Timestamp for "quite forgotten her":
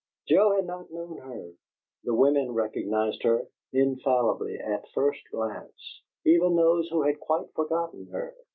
7.19-8.33